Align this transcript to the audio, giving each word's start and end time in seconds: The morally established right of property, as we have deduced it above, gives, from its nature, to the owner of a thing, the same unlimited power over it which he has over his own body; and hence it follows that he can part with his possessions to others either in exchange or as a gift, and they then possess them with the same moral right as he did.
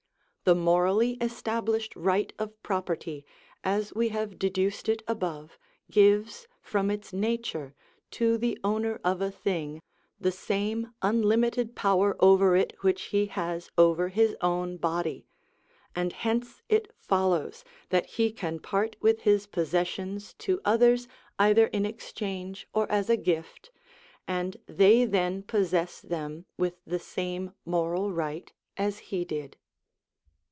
The 0.43 0.55
morally 0.55 1.13
established 1.21 1.95
right 1.95 2.33
of 2.39 2.61
property, 2.63 3.23
as 3.63 3.93
we 3.93 4.09
have 4.09 4.39
deduced 4.39 4.89
it 4.89 5.03
above, 5.07 5.59
gives, 5.91 6.47
from 6.63 6.89
its 6.89 7.13
nature, 7.13 7.75
to 8.09 8.39
the 8.39 8.57
owner 8.63 8.99
of 9.03 9.21
a 9.21 9.29
thing, 9.29 9.83
the 10.19 10.31
same 10.31 10.95
unlimited 11.03 11.75
power 11.75 12.17
over 12.19 12.55
it 12.55 12.73
which 12.81 13.03
he 13.13 13.27
has 13.27 13.69
over 13.77 14.07
his 14.09 14.35
own 14.41 14.77
body; 14.77 15.27
and 15.95 16.11
hence 16.11 16.63
it 16.67 16.91
follows 16.97 17.63
that 17.89 18.07
he 18.07 18.31
can 18.31 18.59
part 18.59 18.95
with 18.99 19.21
his 19.21 19.45
possessions 19.45 20.33
to 20.39 20.59
others 20.65 21.07
either 21.37 21.67
in 21.67 21.85
exchange 21.85 22.67
or 22.73 22.91
as 22.91 23.11
a 23.11 23.15
gift, 23.15 23.69
and 24.27 24.57
they 24.65 25.05
then 25.05 25.43
possess 25.43 26.01
them 26.01 26.45
with 26.57 26.83
the 26.83 26.99
same 26.99 27.53
moral 27.63 28.11
right 28.11 28.51
as 28.75 28.97
he 29.13 29.23
did. 29.23 29.55